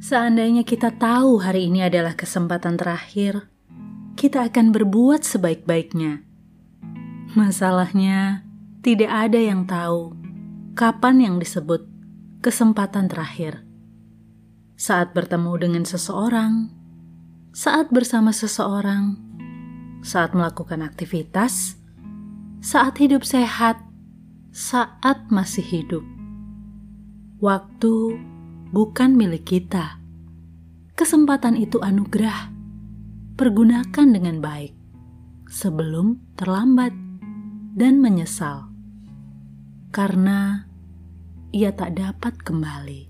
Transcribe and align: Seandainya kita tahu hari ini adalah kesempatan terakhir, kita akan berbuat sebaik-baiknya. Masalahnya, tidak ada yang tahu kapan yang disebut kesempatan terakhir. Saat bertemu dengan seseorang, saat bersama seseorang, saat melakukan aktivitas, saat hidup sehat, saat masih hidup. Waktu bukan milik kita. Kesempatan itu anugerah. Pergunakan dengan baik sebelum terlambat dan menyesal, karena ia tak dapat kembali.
Seandainya 0.00 0.64
kita 0.64 0.96
tahu 0.96 1.44
hari 1.44 1.68
ini 1.68 1.84
adalah 1.84 2.16
kesempatan 2.16 2.80
terakhir, 2.80 3.52
kita 4.16 4.48
akan 4.48 4.72
berbuat 4.72 5.20
sebaik-baiknya. 5.20 6.24
Masalahnya, 7.36 8.40
tidak 8.80 9.12
ada 9.12 9.36
yang 9.36 9.68
tahu 9.68 10.16
kapan 10.72 11.20
yang 11.20 11.36
disebut 11.36 11.84
kesempatan 12.40 13.12
terakhir. 13.12 13.60
Saat 14.80 15.12
bertemu 15.12 15.68
dengan 15.68 15.84
seseorang, 15.84 16.72
saat 17.52 17.92
bersama 17.92 18.32
seseorang, 18.32 19.20
saat 20.00 20.32
melakukan 20.32 20.80
aktivitas, 20.80 21.76
saat 22.64 22.96
hidup 22.96 23.20
sehat, 23.20 23.76
saat 24.48 25.28
masih 25.28 25.60
hidup. 25.60 26.04
Waktu 27.44 28.16
bukan 28.70 29.18
milik 29.18 29.50
kita. 29.50 29.98
Kesempatan 30.94 31.58
itu 31.58 31.82
anugerah. 31.82 32.54
Pergunakan 33.34 34.06
dengan 34.12 34.38
baik 34.38 34.76
sebelum 35.50 36.22
terlambat 36.38 36.94
dan 37.74 37.98
menyesal, 37.98 38.70
karena 39.90 40.68
ia 41.50 41.74
tak 41.74 41.98
dapat 41.98 42.38
kembali. 42.38 43.09